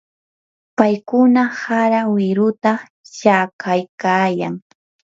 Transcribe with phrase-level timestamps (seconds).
[0.77, 2.71] paykuna hara wiruta
[3.17, 4.55] shakaykaayan.